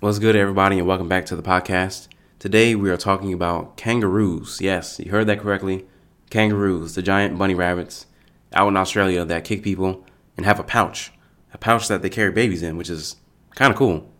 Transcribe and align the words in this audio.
What's 0.00 0.18
good, 0.18 0.34
everybody, 0.34 0.78
and 0.78 0.88
welcome 0.88 1.10
back 1.10 1.26
to 1.26 1.36
the 1.36 1.42
podcast. 1.42 2.08
Today 2.38 2.74
we 2.74 2.88
are 2.88 2.96
talking 2.96 3.34
about 3.34 3.76
kangaroos. 3.76 4.58
Yes, 4.58 4.98
you 4.98 5.10
heard 5.10 5.26
that 5.26 5.40
correctly. 5.40 5.84
Kangaroos, 6.30 6.94
the 6.94 7.02
giant 7.02 7.36
bunny 7.36 7.54
rabbits 7.54 8.06
out 8.54 8.68
in 8.68 8.78
Australia 8.78 9.26
that 9.26 9.44
kick 9.44 9.62
people 9.62 10.06
and 10.38 10.46
have 10.46 10.58
a 10.58 10.64
pouch, 10.64 11.12
a 11.52 11.58
pouch 11.58 11.86
that 11.88 12.00
they 12.00 12.08
carry 12.08 12.32
babies 12.32 12.62
in, 12.62 12.78
which 12.78 12.88
is 12.88 13.16
kind 13.56 13.70
of 13.70 13.76
cool. 13.76 14.10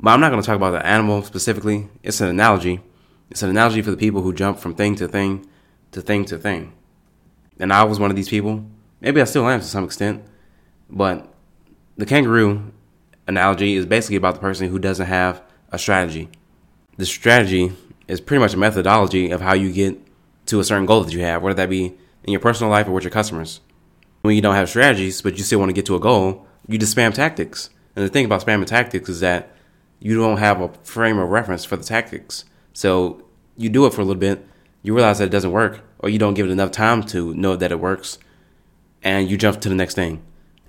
But 0.00 0.10
I'm 0.10 0.20
not 0.20 0.30
going 0.30 0.42
to 0.42 0.46
talk 0.46 0.56
about 0.56 0.72
the 0.72 0.84
animal 0.84 1.22
specifically. 1.22 1.88
It's 2.02 2.20
an 2.20 2.28
analogy. 2.28 2.80
It's 3.30 3.44
an 3.44 3.50
analogy 3.50 3.82
for 3.82 3.92
the 3.92 3.96
people 3.96 4.22
who 4.22 4.32
jump 4.32 4.58
from 4.58 4.74
thing 4.74 4.96
to 4.96 5.06
thing 5.06 5.46
to 5.92 6.02
thing 6.02 6.24
to 6.24 6.38
thing. 6.38 6.72
And 7.60 7.72
I 7.72 7.84
was 7.84 8.00
one 8.00 8.10
of 8.10 8.16
these 8.16 8.28
people. 8.28 8.64
Maybe 9.00 9.20
I 9.20 9.24
still 9.26 9.48
am 9.48 9.60
to 9.60 9.64
some 9.64 9.84
extent. 9.84 10.24
But 10.90 11.32
the 11.96 12.04
kangaroo 12.04 12.72
analogy 13.26 13.74
is 13.74 13.86
basically 13.86 14.16
about 14.16 14.34
the 14.34 14.40
person 14.40 14.68
who 14.68 14.78
doesn't 14.78 15.06
have 15.06 15.42
a 15.70 15.78
strategy. 15.78 16.28
The 16.96 17.06
strategy 17.06 17.72
is 18.08 18.20
pretty 18.20 18.40
much 18.40 18.54
a 18.54 18.58
methodology 18.58 19.30
of 19.30 19.40
how 19.40 19.54
you 19.54 19.72
get 19.72 19.98
to 20.46 20.60
a 20.60 20.64
certain 20.64 20.86
goal 20.86 21.02
that 21.04 21.12
you 21.12 21.20
have, 21.20 21.42
whether 21.42 21.54
that 21.54 21.70
be 21.70 21.94
in 22.24 22.32
your 22.32 22.40
personal 22.40 22.70
life 22.70 22.88
or 22.88 22.92
with 22.92 23.04
your 23.04 23.10
customers. 23.10 23.60
When 24.22 24.34
you 24.34 24.42
don't 24.42 24.54
have 24.54 24.68
strategies, 24.68 25.22
but 25.22 25.38
you 25.38 25.44
still 25.44 25.58
want 25.58 25.70
to 25.70 25.74
get 25.74 25.86
to 25.86 25.96
a 25.96 26.00
goal, 26.00 26.46
you 26.66 26.76
just 26.76 26.94
spam 26.94 27.14
tactics. 27.14 27.70
And 27.96 28.04
the 28.04 28.08
thing 28.08 28.24
about 28.24 28.44
spamming 28.44 28.66
tactics 28.66 29.08
is 29.08 29.20
that 29.20 29.54
you 29.98 30.16
don't 30.16 30.38
have 30.38 30.60
a 30.60 30.68
frame 30.82 31.18
of 31.18 31.28
reference 31.28 31.64
for 31.64 31.76
the 31.76 31.84
tactics. 31.84 32.44
So 32.72 33.24
you 33.56 33.68
do 33.68 33.86
it 33.86 33.94
for 33.94 34.00
a 34.00 34.04
little 34.04 34.20
bit, 34.20 34.46
you 34.82 34.94
realize 34.94 35.18
that 35.18 35.26
it 35.26 35.30
doesn't 35.30 35.52
work, 35.52 35.80
or 35.98 36.08
you 36.08 36.18
don't 36.18 36.34
give 36.34 36.46
it 36.46 36.52
enough 36.52 36.70
time 36.70 37.02
to 37.04 37.34
know 37.34 37.56
that 37.56 37.72
it 37.72 37.80
works, 37.80 38.18
and 39.02 39.30
you 39.30 39.36
jump 39.36 39.60
to 39.60 39.68
the 39.68 39.74
next 39.74 39.94
thing 39.94 40.22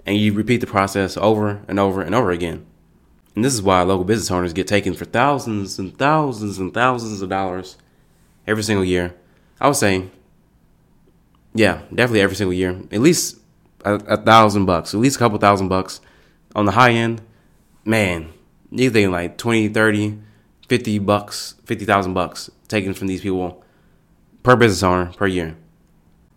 and 0.05 0.17
you 0.17 0.33
repeat 0.33 0.57
the 0.57 0.67
process 0.67 1.17
over 1.17 1.61
and 1.67 1.79
over 1.79 2.01
and 2.01 2.15
over 2.15 2.31
again. 2.31 2.65
And 3.35 3.45
this 3.45 3.53
is 3.53 3.61
why 3.61 3.81
local 3.81 4.03
business 4.03 4.31
owners 4.31 4.53
get 4.53 4.67
taken 4.67 4.93
for 4.93 5.05
thousands 5.05 5.79
and 5.79 5.97
thousands 5.97 6.57
and 6.59 6.73
thousands 6.73 7.21
of 7.21 7.29
dollars 7.29 7.77
every 8.45 8.63
single 8.63 8.84
year. 8.84 9.15
I 9.59 9.67
would 9.67 9.77
say, 9.77 10.09
yeah, 11.53 11.81
definitely 11.89 12.21
every 12.21 12.35
single 12.35 12.53
year, 12.53 12.81
at 12.91 12.99
least 12.99 13.37
a, 13.85 13.93
a 13.93 14.17
thousand 14.17 14.65
bucks, 14.65 14.93
at 14.93 14.99
least 14.99 15.15
a 15.15 15.20
couple 15.20 15.37
thousand 15.37 15.70
bucks. 15.70 16.01
On 16.55 16.65
the 16.65 16.71
high 16.71 16.91
end, 16.91 17.21
man, 17.85 18.29
you 18.71 18.89
think 18.89 19.11
like 19.11 19.37
20, 19.37 19.70
30, 19.70 20.20
50 20.67 20.99
bucks, 20.99 21.55
50,000 21.65 22.13
bucks 22.13 22.49
taken 22.67 22.93
from 22.93 23.07
these 23.07 23.21
people 23.21 23.63
per 24.43 24.55
business 24.55 24.83
owner 24.83 25.13
per 25.13 25.27
year. 25.27 25.55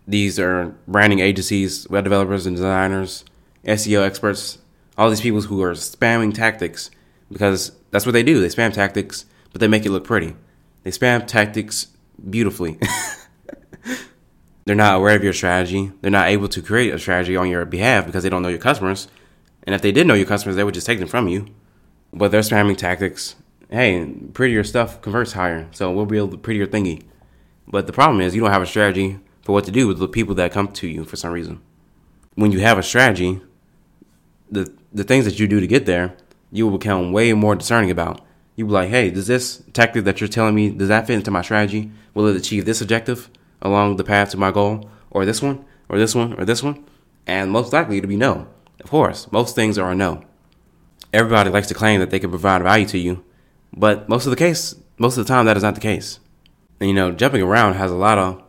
These 0.07 0.39
are 0.39 0.75
branding 0.87 1.19
agencies, 1.19 1.89
web 1.89 2.03
developers, 2.03 2.45
and 2.45 2.55
designers 2.55 3.25
SEO 3.65 4.05
experts, 4.05 4.59
all 4.97 5.09
these 5.09 5.21
people 5.21 5.41
who 5.41 5.61
are 5.61 5.73
spamming 5.73 6.33
tactics 6.33 6.91
because 7.31 7.71
that's 7.91 8.05
what 8.05 8.13
they 8.13 8.23
do. 8.23 8.39
They 8.39 8.47
spam 8.47 8.73
tactics, 8.73 9.25
but 9.51 9.61
they 9.61 9.67
make 9.67 9.85
it 9.85 9.91
look 9.91 10.03
pretty. 10.03 10.35
They 10.83 10.91
spam 10.91 11.25
tactics 11.25 11.87
beautifully. 12.29 12.79
They're 14.65 14.75
not 14.75 14.95
aware 14.95 15.15
of 15.15 15.23
your 15.23 15.33
strategy. 15.33 15.91
They're 16.01 16.11
not 16.11 16.29
able 16.29 16.47
to 16.49 16.61
create 16.61 16.93
a 16.93 16.99
strategy 16.99 17.35
on 17.35 17.49
your 17.49 17.65
behalf 17.65 18.05
because 18.05 18.23
they 18.23 18.29
don't 18.29 18.41
know 18.41 18.49
your 18.49 18.57
customers. 18.57 19.07
And 19.63 19.75
if 19.75 19.81
they 19.81 19.91
did 19.91 20.07
know 20.07 20.13
your 20.13 20.25
customers, 20.25 20.55
they 20.55 20.63
would 20.63 20.73
just 20.73 20.87
take 20.87 20.99
them 20.99 21.07
from 21.07 21.27
you. 21.27 21.47
But 22.11 22.31
they're 22.31 22.41
spamming 22.41 22.77
tactics. 22.77 23.35
Hey, 23.69 24.05
prettier 24.33 24.63
stuff 24.63 25.01
converts 25.01 25.33
higher, 25.33 25.67
so 25.71 25.91
we'll 25.91 26.05
build 26.05 26.33
a 26.33 26.37
prettier 26.37 26.65
thingy. 26.65 27.03
But 27.67 27.87
the 27.87 27.93
problem 27.93 28.21
is 28.21 28.35
you 28.35 28.41
don't 28.41 28.51
have 28.51 28.61
a 28.61 28.67
strategy 28.67 29.19
for 29.43 29.51
what 29.53 29.65
to 29.65 29.71
do 29.71 29.87
with 29.87 29.99
the 29.99 30.07
people 30.07 30.35
that 30.35 30.51
come 30.51 30.67
to 30.69 30.87
you 30.87 31.03
for 31.03 31.15
some 31.15 31.31
reason. 31.31 31.61
When 32.35 32.51
you 32.51 32.59
have 32.59 32.77
a 32.77 32.83
strategy, 32.83 33.41
the 34.49 34.71
the 34.93 35.03
things 35.03 35.25
that 35.25 35.39
you 35.39 35.47
do 35.47 35.59
to 35.59 35.67
get 35.67 35.85
there, 35.85 36.15
you 36.51 36.67
will 36.67 36.77
become 36.77 37.11
way 37.11 37.33
more 37.33 37.55
discerning 37.55 37.91
about. 37.91 38.21
You 38.55 38.65
will 38.65 38.71
be 38.71 38.83
like, 38.83 38.89
hey, 38.89 39.09
does 39.09 39.27
this 39.27 39.63
tactic 39.73 40.05
that 40.05 40.21
you're 40.21 40.27
telling 40.27 40.55
me 40.55 40.69
does 40.69 40.87
that 40.87 41.07
fit 41.07 41.15
into 41.15 41.31
my 41.31 41.41
strategy? 41.41 41.91
Will 42.13 42.27
it 42.27 42.37
achieve 42.37 42.65
this 42.65 42.81
objective 42.81 43.29
along 43.61 43.97
the 43.97 44.03
path 44.03 44.29
to 44.31 44.37
my 44.37 44.51
goal, 44.51 44.89
or 45.11 45.25
this 45.25 45.41
one, 45.41 45.65
or 45.89 45.97
this 45.97 46.15
one, 46.15 46.33
or 46.39 46.45
this 46.45 46.63
one? 46.63 46.85
And 47.27 47.51
most 47.51 47.73
likely 47.73 47.97
it'll 47.97 48.07
be 48.07 48.15
no. 48.15 48.47
Of 48.81 48.89
course, 48.89 49.31
most 49.31 49.55
things 49.55 49.77
are 49.77 49.91
a 49.91 49.95
no. 49.95 50.23
Everybody 51.11 51.49
likes 51.49 51.67
to 51.67 51.73
claim 51.73 51.99
that 51.99 52.09
they 52.09 52.19
can 52.19 52.29
provide 52.29 52.61
value 52.61 52.85
to 52.87 52.97
you, 52.97 53.23
but 53.75 54.07
most 54.07 54.25
of 54.25 54.29
the 54.29 54.37
case, 54.37 54.75
most 54.97 55.17
of 55.17 55.25
the 55.25 55.33
time, 55.33 55.45
that 55.45 55.57
is 55.57 55.63
not 55.63 55.75
the 55.75 55.81
case. 55.81 56.19
And 56.79 56.89
you 56.89 56.95
know, 56.95 57.11
jumping 57.11 57.41
around 57.41 57.73
has 57.73 57.91
a 57.91 57.95
lot 57.95 58.17
of 58.17 58.43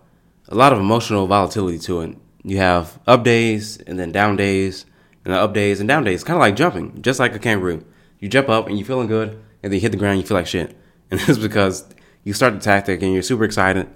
a 0.49 0.55
lot 0.55 0.73
of 0.73 0.79
emotional 0.79 1.27
volatility 1.27 1.79
to 1.81 2.03
it. 2.03 2.17
You 2.45 2.59
have 2.59 2.99
up 3.07 3.25
days 3.25 3.79
and 3.79 3.99
then 3.99 4.13
down 4.13 4.37
days 4.37 4.87
and 5.27 5.35
the 5.35 5.41
up 5.41 5.53
days 5.53 5.81
and 5.81 5.89
down 5.89 6.05
days. 6.05 6.23
Kind 6.23 6.37
of 6.37 6.41
like 6.41 6.55
jumping, 6.55 7.03
just 7.03 7.19
like 7.19 7.35
a 7.35 7.41
kangaroo. 7.41 7.85
You 8.21 8.29
jump 8.29 8.49
up 8.49 8.69
and 8.69 8.79
you're 8.79 8.87
feeling 8.87 9.09
good, 9.09 9.31
and 9.61 9.73
then 9.73 9.73
you 9.73 9.81
hit 9.81 9.91
the 9.91 9.99
ground 9.99 10.19
you 10.21 10.27
feel 10.27 10.37
like 10.37 10.47
shit. 10.47 10.75
And 11.09 11.21
this 11.21 11.29
is 11.29 11.39
because 11.39 11.85
you 12.25 12.33
start 12.33 12.55
the 12.55 12.59
tactic 12.59 13.01
and 13.01 13.13
you're 13.13 13.23
super 13.23 13.45
excited, 13.45 13.89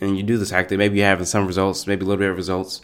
and 0.00 0.16
you 0.16 0.22
do 0.22 0.36
the 0.36 0.44
tactic. 0.44 0.76
Maybe 0.76 0.98
you're 0.98 1.06
having 1.06 1.24
some 1.24 1.46
results, 1.46 1.86
maybe 1.86 2.04
a 2.04 2.08
little 2.08 2.18
bit 2.18 2.30
of 2.30 2.36
results, 2.36 2.82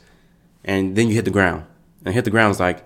and 0.64 0.96
then 0.96 1.08
you 1.08 1.14
hit 1.14 1.26
the 1.26 1.30
ground. 1.30 1.66
And 2.04 2.14
hit 2.14 2.24
the 2.24 2.30
ground 2.30 2.50
is 2.50 2.60
like, 2.60 2.84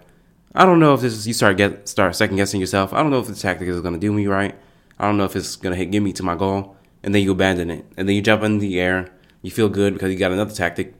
I 0.55 0.67
don't 0.67 0.81
know 0.81 0.95
if 0.95 1.01
this 1.01 1.13
is. 1.13 1.27
You 1.27 1.35
start 1.35 1.57
get 1.57 1.89
start 1.89 2.17
second 2.17 2.37
guessing 2.37 2.61
yourself. 2.61 2.93
I 2.93 3.03
don't 3.03 3.11
know 3.11 3.21
if 3.21 3.27
the 3.27 3.35
tactic 3.35 3.69
is 3.69 3.81
going 3.81 3.95
to 3.95 4.01
do 4.01 4.13
me 4.13 4.27
right. 4.27 4.57
I 4.99 5.07
don't 5.07 5.17
know 5.17 5.25
if 5.25 5.37
it's 5.37 5.55
going 5.55 5.77
to 5.77 5.85
get 5.85 6.01
me 6.01 6.13
to 6.15 6.23
my 6.23 6.35
goal. 6.35 6.77
And 7.03 7.15
then 7.15 7.23
you 7.23 7.33
abandon 7.33 7.71
it, 7.71 7.85
and 7.97 8.09
then 8.09 8.17
you 8.17 8.23
jump 8.23 8.43
in 8.43 8.59
the 8.59 8.81
air. 8.81 9.09
You 9.43 9.51
feel 9.53 9.69
good 9.69 9.95
because 9.95 10.11
you 10.13 10.19
got 10.19 10.33
another 10.33 10.55
tactic, 10.55 10.95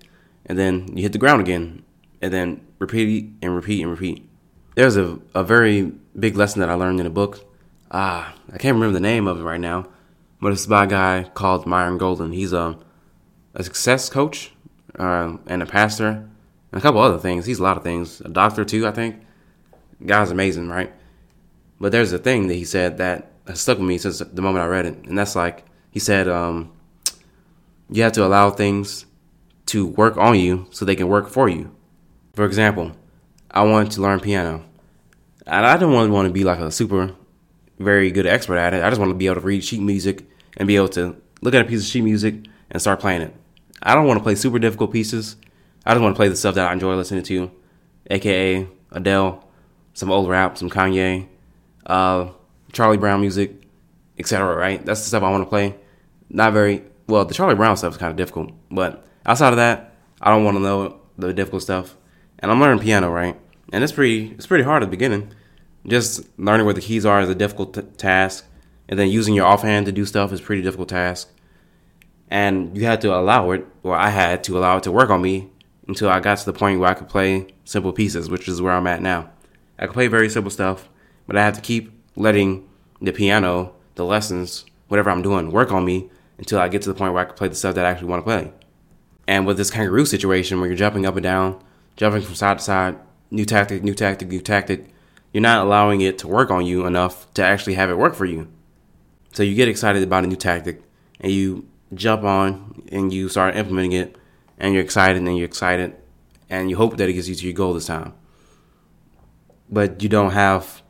and 0.45 0.57
then 0.57 0.97
you 0.97 1.03
hit 1.03 1.13
the 1.13 1.19
ground 1.19 1.41
again, 1.41 1.83
and 2.21 2.33
then 2.33 2.67
repeat 2.79 3.33
and 3.43 3.55
repeat 3.55 3.83
and 3.83 3.91
repeat. 3.91 4.29
There's 4.75 4.97
a, 4.97 5.19
a 5.35 5.43
very 5.43 5.93
big 6.19 6.37
lesson 6.37 6.61
that 6.61 6.69
I 6.69 6.75
learned 6.75 7.01
in 7.01 7.07
a 7.07 7.11
book. 7.11 7.45
Ah, 7.91 8.35
I 8.53 8.59
can't 8.59 8.75
remember 8.75 8.95
the 8.95 9.01
name 9.01 9.27
of 9.27 9.41
it 9.41 9.43
right 9.43 9.61
now, 9.61 9.89
but 10.41 10.53
it's 10.53 10.67
by 10.67 10.85
a 10.85 10.87
guy 10.87 11.31
called 11.35 11.67
Myron 11.67 11.99
Golden. 11.99 12.33
He's 12.33 12.53
a, 12.53 12.79
a 13.55 13.63
success 13.63 14.09
coach 14.11 14.53
uh, 14.99 15.37
and 15.47 15.63
a 15.63 15.67
pastor 15.67 16.29
and 16.73 16.79
a 16.79 16.81
couple 16.81 17.01
other 17.01 17.19
things. 17.19 17.47
He's 17.47 17.59
a 17.59 17.63
lot 17.63 17.77
of 17.77 17.83
things. 17.83 18.21
A 18.21 18.29
doctor 18.29 18.65
too, 18.65 18.87
I 18.87 18.91
think. 18.91 19.23
guy's 20.05 20.31
amazing, 20.31 20.69
right? 20.69 20.93
But 21.81 21.93
there's 21.93 22.13
a 22.13 22.19
thing 22.19 22.49
that 22.49 22.55
he 22.55 22.65
said 22.65 22.99
that 22.99 23.33
stuck 23.55 23.79
with 23.79 23.87
me 23.87 23.99
since 23.99 24.19
the 24.19 24.43
moment 24.43 24.65
I 24.65 24.69
read 24.69 24.87
it, 24.87 25.05
and 25.07 25.17
that's 25.17 25.37
like 25.37 25.65
he 25.91 25.99
said, 25.99 26.29
um, 26.29 26.73
you 27.91 28.03
have 28.03 28.13
to 28.13 28.25
allow 28.25 28.51
things 28.51 29.07
to 29.67 29.87
work 29.87 30.17
on 30.17 30.39
you 30.39 30.67
so 30.71 30.85
they 30.85 30.97
can 30.97 31.09
work 31.09 31.29
for 31.29 31.49
you. 31.49 31.75
For 32.37 32.45
example, 32.45 32.93
I 33.51 33.63
wanted 33.65 33.93
to 33.93 34.03
learn 34.03 34.21
piano. 34.21 34.63
And 35.47 35.65
I 35.65 35.79
didn't 35.79 35.95
want, 35.95 36.29
to 36.29 36.33
be 36.33 36.45
like 36.45 36.59
a 36.59 36.71
super, 36.71 37.15
very 37.79 38.11
good 38.11 38.27
expert 38.27 38.59
at 38.59 38.75
it. 38.75 38.85
I 38.85 38.91
just 38.91 39.01
want 39.01 39.11
to 39.11 39.15
be 39.15 39.25
able 39.25 39.37
to 39.37 39.41
read 39.41 39.65
sheet 39.65 39.81
music 39.81 40.29
and 40.59 40.69
be 40.69 40.77
able 40.77 40.91
to 40.91 41.17
look 41.41 41.55
at 41.55 41.63
a 41.63 41.65
piece 41.65 41.81
of 41.81 41.87
sheet 41.87 42.03
music 42.03 42.35
and 42.71 42.83
start 42.83 43.01
playing 43.01 43.23
it. 43.23 43.35
I 43.83 43.95
don't 43.95 44.07
want 44.07 44.19
to 44.19 44.23
play 44.23 44.35
super 44.35 44.59
difficult 44.59 44.93
pieces. 44.93 45.37
I 45.87 45.95
just 45.95 46.03
want 46.03 46.15
to 46.15 46.19
play 46.19 46.29
the 46.29 46.37
stuff 46.37 46.57
that 46.57 46.69
I 46.69 46.75
enjoy 46.75 46.95
listening 46.97 47.23
to, 47.23 47.51
aka 48.11 48.69
Adele, 48.93 49.49
some 49.95 50.11
old 50.11 50.29
rap, 50.29 50.59
some 50.59 50.69
Kanye, 50.69 51.29
uh, 51.87 52.29
Charlie 52.73 52.99
Brown 52.99 53.23
music, 53.23 53.53
etc. 54.19 54.55
Right? 54.55 54.85
That's 54.85 55.01
the 55.01 55.07
stuff 55.07 55.23
I 55.23 55.31
want 55.31 55.45
to 55.45 55.49
play. 55.49 55.75
Not 56.29 56.53
very 56.53 56.85
well. 57.07 57.25
The 57.25 57.35
Charlie 57.35 57.55
Brown 57.55 57.79
stuff 57.79 57.95
is 57.95 57.99
kind 57.99 58.11
of 58.11 58.17
difficult, 58.17 58.53
but 58.71 59.07
outside 59.25 59.55
of 59.55 59.57
that, 59.57 59.95
I 60.21 60.31
don't 60.31 60.45
want 60.45 60.59
to 60.59 60.63
know 60.63 61.01
the 61.17 61.33
difficult 61.33 61.63
stuff 61.63 61.97
and 62.39 62.51
I'm 62.51 62.61
learning 62.61 62.83
piano, 62.83 63.11
right? 63.11 63.37
And 63.73 63.83
it's 63.83 63.93
pretty 63.93 64.33
it's 64.33 64.47
pretty 64.47 64.65
hard 64.65 64.83
at 64.83 64.87
the 64.87 64.91
beginning. 64.91 65.33
Just 65.87 66.27
learning 66.39 66.67
where 66.67 66.75
the 66.75 66.81
keys 66.81 67.07
are 67.07 67.21
is 67.21 67.29
a 67.29 67.35
difficult 67.35 67.75
t- 67.75 67.83
task, 67.97 68.45
and 68.89 68.99
then 68.99 69.09
using 69.09 69.35
your 69.35 69.47
offhand 69.47 69.87
to 69.87 69.93
do 69.93 70.05
stuff 70.05 70.33
is 70.33 70.41
pretty 70.41 70.63
difficult 70.63 70.89
task. 70.89 71.31
And 72.29 72.77
you 72.77 72.85
had 72.87 73.01
to 73.03 73.15
allow 73.15 73.53
it, 73.53 73.65
or 73.83 73.95
I 73.95 74.11
had 74.11 74.43
to 74.45 74.59
allow 74.59 74.79
it 74.79 74.83
to 74.85 74.93
work 74.93 75.11
on 75.11 75.23
me 75.23 75.51
until 75.87 76.09
I 76.09 76.19
got 76.19 76.39
to 76.39 76.45
the 76.45 76.53
point 76.53 76.81
where 76.81 76.91
I 76.91 76.95
could 76.95 77.09
play 77.09 77.47
simple 77.65 77.93
pieces, 77.93 78.29
which 78.29 78.49
is 78.49 78.61
where 78.61 78.73
I'm 78.73 78.87
at 78.89 79.01
now. 79.01 79.31
I 79.79 79.87
can 79.87 79.95
play 79.95 80.09
very 80.09 80.29
simple 80.29 80.51
stuff, 80.51 80.89
but 81.27 81.37
I 81.37 81.45
have 81.45 81.55
to 81.55 81.61
keep 81.61 81.93
letting 82.17 82.69
the 83.01 83.13
piano, 83.13 83.75
the 83.95 84.05
lessons, 84.05 84.65
whatever 84.89 85.11
I'm 85.11 85.23
doing, 85.23 85.53
work 85.53 85.71
on 85.71 85.85
me 85.85 86.11
until 86.39 86.59
I 86.59 86.69
get 86.69 86.83
to 86.83 86.89
the 86.89 86.95
point 86.95 87.13
where 87.13 87.23
I 87.23 87.27
can 87.27 87.37
play 87.37 87.49
the 87.49 87.55
stuff 87.55 87.75
that 87.75 87.85
I 87.85 87.91
actually 87.91 88.09
want 88.09 88.21
to 88.21 88.25
play. 88.25 88.53
And 89.29 89.47
with 89.47 89.57
this 89.57 89.71
kangaroo 89.71 90.07
situation 90.07 90.59
where 90.59 90.69
you're 90.69 90.77
jumping 90.77 91.07
up 91.07 91.17
and 91.17 91.23
down, 91.23 91.63
jumping 91.97 92.23
from 92.23 92.35
side 92.35 92.59
to 92.59 92.65
side, 92.65 92.99
new 93.31 93.45
tactic, 93.45 93.83
new 93.83 93.95
tactic, 93.95 94.29
new 94.29 94.41
tactic. 94.41 94.87
You're 95.33 95.43
not 95.43 95.65
allowing 95.65 96.01
it 96.01 96.19
to 96.19 96.29
work 96.29 96.51
on 96.51 96.65
you 96.65 96.87
enough 96.87 97.33
to 97.35 97.45
actually 97.45 97.75
have 97.75 97.91
it 97.91 97.99
work 97.99 98.15
for 98.15 98.25
you. 98.25 98.49
So 99.33 99.43
you 99.43 99.55
get 99.55 99.69
excited 99.69 100.03
about 100.03 100.25
a 100.25 100.27
new 100.27 100.37
tactic 100.37 100.83
and 101.21 101.33
you 101.33 101.69
jump 101.95 102.25
on 102.25 102.83
and 102.91 103.13
you 103.13 103.29
start 103.29 103.57
implementing 103.57 103.93
it 103.93 104.17
and 104.59 104.73
you're 104.73 104.83
excited 104.83 105.23
and 105.23 105.37
you're 105.37 105.47
excited 105.47 105.95
and 106.49 106.71
you 106.71 106.77
hope 106.77 106.97
that 106.97 107.09
it 107.09 107.15
gets 107.15 107.29
you 107.29 107.35
to 107.35 107.45
your 107.45 107.53
goal 107.53 107.75
this 107.75 107.87
time. 107.87 108.15
But 109.69 110.03
you 110.03 110.09
don't 110.09 110.31
have 110.31 110.83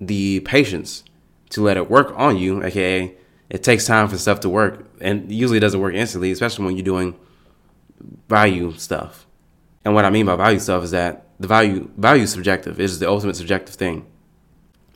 the 0.00 0.40
patience 0.40 1.04
to 1.50 1.62
let 1.62 1.76
it 1.76 1.90
work 1.90 2.12
on 2.16 2.36
you, 2.36 2.62
aka 2.62 3.14
it 3.48 3.62
takes 3.62 3.86
time 3.86 4.08
for 4.08 4.18
stuff 4.18 4.40
to 4.40 4.48
work 4.48 4.88
and 5.00 5.30
usually 5.30 5.58
it 5.58 5.60
doesn't 5.60 5.80
work 5.80 5.94
instantly, 5.94 6.30
especially 6.30 6.64
when 6.64 6.76
you're 6.76 6.84
doing 6.84 7.16
value 8.28 8.72
stuff. 8.76 9.25
And 9.86 9.94
what 9.94 10.04
I 10.04 10.10
mean 10.10 10.26
by 10.26 10.34
value 10.34 10.58
stuff 10.58 10.82
is 10.82 10.90
that 10.90 11.28
the 11.38 11.46
value 11.46 11.88
value 11.96 12.24
is 12.24 12.32
subjective. 12.32 12.80
It 12.80 12.82
is 12.82 12.98
the 12.98 13.08
ultimate 13.08 13.36
subjective 13.36 13.76
thing. 13.76 14.04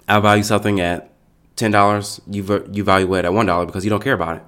I 0.09 0.19
value 0.19 0.43
something 0.43 0.81
at 0.81 1.13
ten 1.55 1.71
dollars, 1.71 2.21
you 2.29 2.67
you 2.73 2.83
value 2.83 3.15
it 3.15 3.25
at 3.25 3.33
one 3.33 3.47
dollar 3.47 3.67
because 3.67 3.85
you 3.85 3.91
don't 3.91 4.03
care 4.03 4.15
about 4.15 4.39
it. 4.39 4.43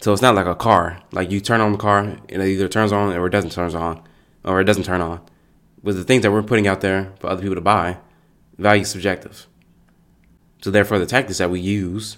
So 0.00 0.14
it's 0.14 0.22
not 0.22 0.34
like 0.34 0.46
a 0.46 0.54
car. 0.54 1.02
Like 1.12 1.30
you 1.30 1.38
turn 1.38 1.60
on 1.60 1.72
the 1.72 1.78
car 1.78 1.98
and 1.98 2.22
it 2.30 2.48
either 2.48 2.66
turns 2.66 2.92
on 2.92 3.14
or 3.14 3.26
it 3.26 3.30
doesn't 3.30 3.52
turn 3.52 3.74
on, 3.74 4.02
or 4.42 4.58
it 4.58 4.64
doesn't 4.64 4.84
turn 4.84 5.02
on. 5.02 5.20
With 5.82 5.98
the 5.98 6.04
things 6.04 6.22
that 6.22 6.32
we're 6.32 6.42
putting 6.42 6.66
out 6.66 6.80
there 6.80 7.12
for 7.20 7.26
other 7.26 7.42
people 7.42 7.56
to 7.56 7.60
buy, 7.60 7.98
value 8.56 8.80
is 8.82 8.88
subjective. 8.88 9.46
So 10.62 10.70
therefore, 10.70 10.98
the 10.98 11.04
tactics 11.04 11.36
that 11.38 11.50
we 11.50 11.60
use 11.60 12.16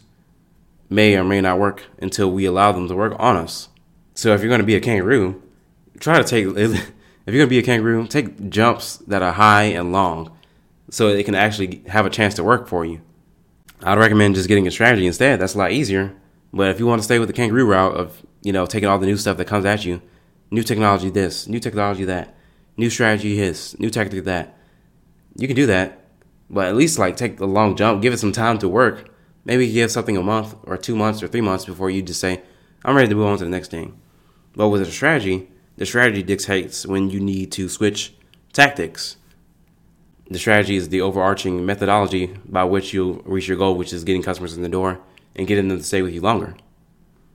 may 0.88 1.17
or 1.17 1.25
may 1.25 1.41
not 1.41 1.58
work 1.58 1.82
until 2.00 2.31
we 2.31 2.44
allow 2.44 2.70
them 2.70 2.87
to 2.87 2.94
work 2.94 3.17
on 3.19 3.37
us. 3.37 3.70
So 4.14 4.35
if 4.35 4.41
you're 4.41 4.50
going 4.50 4.61
to 4.61 4.64
be 4.64 4.76
a 4.76 4.81
kangaroo, 4.81 5.43
try 5.99 6.23
to 6.23 6.25
take. 6.25 6.47
If 7.26 7.34
you're 7.34 7.44
to 7.44 7.50
be 7.50 7.58
a 7.58 7.62
kangaroo, 7.62 8.06
take 8.06 8.50
jumps 8.50 8.96
that 8.99 9.22
are 9.22 9.32
high 9.32 9.64
and 9.64 9.93
long, 9.93 10.37
so 10.90 11.08
it 11.08 11.25
can 11.25 11.34
actually 11.34 11.82
have 11.88 12.06
a 12.06 12.11
chance 12.11 12.34
to 12.34 12.44
work 12.44 12.67
for 12.67 12.84
you. 12.84 13.00
I'd 13.82 13.99
recommend 13.99 14.34
just 14.34 14.49
getting 14.49 14.67
a 14.67 14.70
strategy 14.70 15.06
instead. 15.06 15.40
That's 15.40 15.55
a 15.55 15.58
lot 15.58 15.72
easier. 15.72 16.14
But 16.52 16.70
if 16.70 16.78
you 16.78 16.87
want 16.87 17.00
to 17.00 17.05
stay 17.05 17.19
with 17.19 17.28
the 17.28 17.34
kangaroo 17.34 17.67
route 17.67 17.94
of 17.94 18.22
you 18.43 18.52
know 18.52 18.67
taking 18.67 18.88
all 18.88 18.99
the 18.99 19.06
new 19.06 19.17
stuff 19.17 19.37
that 19.37 19.46
comes 19.46 19.64
at 19.64 19.84
you, 19.84 20.02
new 20.50 20.62
technology 20.62 21.11
this, 21.11 21.46
new 21.46 21.61
technology 21.61 22.05
that, 22.05 22.34
new 22.76 22.90
strategy 22.90 23.37
his, 23.37 23.78
new 23.78 23.90
tactic 23.90 24.25
that, 24.25 24.56
you 25.37 25.46
can 25.46 25.56
do 25.56 25.66
that. 25.66 26.05
But 26.49 26.66
at 26.66 26.75
least 26.75 26.99
like 26.99 27.16
take 27.16 27.38
a 27.40 27.46
long 27.46 27.76
jump, 27.76 28.02
give 28.02 28.12
it 28.12 28.19
some 28.19 28.32
time 28.32 28.58
to 28.58 28.69
work. 28.69 29.08
Maybe 29.44 29.73
give 29.73 29.90
something 29.90 30.16
a 30.16 30.23
month 30.23 30.55
or 30.64 30.76
two 30.76 30.96
months 30.96 31.23
or 31.23 31.28
three 31.28 31.40
months 31.40 31.64
before 31.64 31.90
you 31.90 32.02
just 32.02 32.20
say, 32.20 32.43
I'm 32.84 32.96
ready 32.96 33.08
to 33.08 33.14
move 33.14 33.26
on 33.26 33.38
to 33.38 33.44
the 33.44 33.50
next 33.50 33.70
thing. 33.70 33.99
But 34.55 34.69
with 34.69 34.82
a 34.82 34.87
strategy, 34.87 35.49
the 35.81 35.87
strategy 35.87 36.23
dictates 36.23 36.85
when 36.85 37.09
you 37.09 37.19
need 37.19 37.50
to 37.50 37.67
switch 37.67 38.12
tactics. 38.53 39.17
The 40.31 40.38
strategy 40.38 40.77
is 40.77 40.91
the 40.91 41.00
overarching 41.00 41.65
methodology 41.65 42.27
by 42.44 42.65
which 42.65 42.93
you'll 42.93 43.23
reach 43.25 43.49
your 43.49 43.56
goal, 43.56 43.77
which 43.77 43.94
is 43.94 44.05
getting 44.05 44.23
customers 44.23 44.55
in 44.55 44.62
the 44.62 44.69
door 44.69 45.00
and 45.35 45.47
getting 45.47 45.69
them 45.69 45.79
to 45.79 45.82
stay 45.82 46.03
with 46.03 46.12
you 46.12 46.21
longer. 46.21 46.55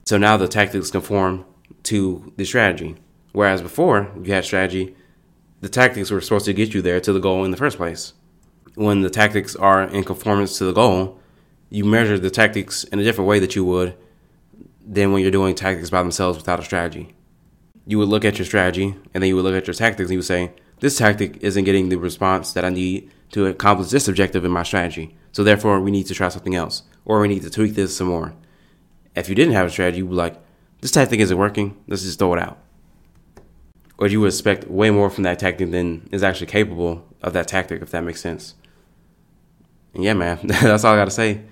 So 0.04 0.16
now 0.16 0.36
the 0.36 0.46
tactics 0.46 0.92
conform 0.92 1.44
to 1.82 2.32
the 2.36 2.44
strategy. 2.44 2.94
Whereas 3.32 3.62
before 3.62 4.12
you 4.22 4.32
had 4.32 4.44
strategy, 4.44 4.94
the 5.60 5.68
tactics 5.68 6.12
were 6.12 6.20
supposed 6.20 6.44
to 6.44 6.52
get 6.52 6.72
you 6.72 6.80
there 6.80 7.00
to 7.00 7.12
the 7.12 7.18
goal 7.18 7.44
in 7.44 7.50
the 7.50 7.56
first 7.56 7.78
place. 7.78 8.12
When 8.76 9.00
the 9.00 9.10
tactics 9.10 9.56
are 9.56 9.82
in 9.82 10.04
conformance 10.04 10.56
to 10.58 10.66
the 10.66 10.72
goal, 10.72 11.18
you 11.68 11.84
measure 11.84 12.16
the 12.16 12.30
tactics 12.30 12.84
in 12.84 13.00
a 13.00 13.02
different 13.02 13.26
way 13.26 13.40
that 13.40 13.56
you 13.56 13.64
would 13.64 13.96
than 14.86 15.12
when 15.12 15.22
you're 15.22 15.32
doing 15.32 15.56
tactics 15.56 15.90
by 15.90 16.00
themselves 16.00 16.38
without 16.38 16.60
a 16.60 16.64
strategy 16.64 17.12
you 17.86 17.98
would 17.98 18.08
look 18.08 18.24
at 18.24 18.38
your 18.38 18.46
strategy 18.46 18.94
and 19.14 19.22
then 19.22 19.28
you 19.28 19.36
would 19.36 19.44
look 19.44 19.54
at 19.54 19.66
your 19.66 19.74
tactics 19.74 20.08
and 20.08 20.12
you 20.12 20.18
would 20.18 20.26
say, 20.26 20.52
this 20.80 20.98
tactic 20.98 21.38
isn't 21.40 21.64
getting 21.64 21.88
the 21.88 21.96
response 21.96 22.52
that 22.52 22.64
I 22.64 22.68
need 22.70 23.10
to 23.30 23.46
accomplish 23.46 23.90
this 23.90 24.08
objective 24.08 24.44
in 24.44 24.50
my 24.50 24.62
strategy. 24.62 25.16
So 25.32 25.44
therefore, 25.44 25.80
we 25.80 25.90
need 25.90 26.06
to 26.06 26.14
try 26.14 26.28
something 26.28 26.54
else 26.54 26.82
or 27.04 27.20
we 27.20 27.28
need 27.28 27.42
to 27.42 27.50
tweak 27.50 27.74
this 27.74 27.96
some 27.96 28.08
more. 28.08 28.34
If 29.14 29.28
you 29.28 29.34
didn't 29.34 29.54
have 29.54 29.66
a 29.66 29.70
strategy, 29.70 29.98
you 29.98 30.06
would 30.06 30.12
be 30.12 30.16
like, 30.16 30.36
this 30.80 30.90
tactic 30.90 31.20
isn't 31.20 31.38
working. 31.38 31.76
Let's 31.86 32.02
just 32.02 32.18
throw 32.18 32.34
it 32.34 32.40
out. 32.40 32.58
Or 33.98 34.08
you 34.08 34.20
would 34.20 34.28
expect 34.28 34.68
way 34.68 34.90
more 34.90 35.08
from 35.08 35.24
that 35.24 35.38
tactic 35.38 35.70
than 35.70 36.06
is 36.12 36.22
actually 36.22 36.48
capable 36.48 37.06
of 37.22 37.32
that 37.32 37.48
tactic, 37.48 37.80
if 37.80 37.90
that 37.92 38.04
makes 38.04 38.20
sense. 38.20 38.54
And 39.94 40.04
yeah, 40.04 40.12
man, 40.12 40.38
that's 40.44 40.84
all 40.84 40.94
I 40.94 40.98
got 40.98 41.06
to 41.06 41.10
say. 41.10 41.42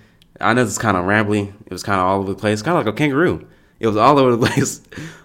I 0.40 0.52
know 0.52 0.62
it's 0.62 0.76
kind 0.76 0.96
of 0.96 1.04
rambly. 1.04 1.54
It 1.64 1.72
was 1.72 1.82
kind 1.82 2.00
of 2.00 2.06
all 2.06 2.20
over 2.20 2.32
the 2.32 2.38
place, 2.38 2.60
kind 2.60 2.76
of 2.76 2.84
like 2.84 2.94
a 2.94 2.96
kangaroo. 2.96 3.46
It 3.84 3.88
was 3.88 3.98
all 3.98 4.18
over 4.18 4.34
the 4.34 4.46
place, 4.46 4.80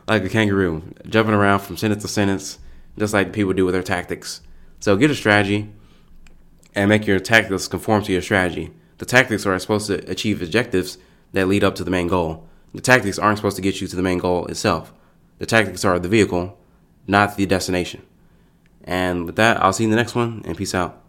like 0.06 0.26
a 0.26 0.28
kangaroo, 0.28 0.84
jumping 1.08 1.34
around 1.34 1.60
from 1.60 1.78
sentence 1.78 2.04
to 2.04 2.10
sentence, 2.10 2.60
just 2.98 3.14
like 3.14 3.32
people 3.32 3.54
do 3.54 3.64
with 3.64 3.74
their 3.74 3.82
tactics. 3.82 4.42
So 4.82 4.98
get 4.98 5.10
a 5.10 5.16
strategy 5.16 5.72
and 6.76 6.90
make 6.90 7.08
your 7.08 7.22
tactics 7.22 7.70
conform 7.70 8.04
to 8.04 8.12
your 8.12 8.22
strategy. 8.22 8.72
The 8.98 9.06
tactics 9.06 9.46
are 9.46 9.58
supposed 9.60 9.88
to 9.88 10.12
achieve 10.12 10.42
objectives 10.42 10.98
that 11.32 11.48
lead 11.48 11.64
up 11.64 11.76
to 11.76 11.86
the 11.86 11.92
main 11.92 12.10
goal. 12.10 12.50
The 12.74 12.82
tactics 12.82 13.18
aren't 13.18 13.38
supposed 13.38 13.56
to 13.56 13.62
get 13.62 13.80
you 13.80 13.88
to 13.88 13.96
the 13.96 14.02
main 14.02 14.18
goal 14.18 14.46
itself. 14.48 14.94
The 15.38 15.46
tactics 15.46 15.86
are 15.86 15.98
the 15.98 16.10
vehicle, 16.10 16.58
not 17.08 17.38
the 17.38 17.46
destination. 17.46 18.06
And 18.84 19.26
with 19.26 19.38
that, 19.38 19.64
I'll 19.64 19.72
see 19.72 19.84
you 19.84 19.88
in 19.88 19.92
the 19.92 19.96
next 19.96 20.16
one, 20.16 20.42
and 20.44 20.58
peace 20.58 20.76
out. 20.76 21.02